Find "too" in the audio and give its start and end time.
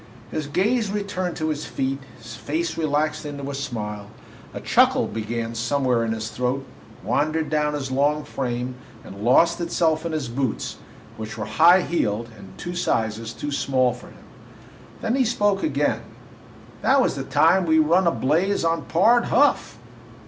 13.31-13.51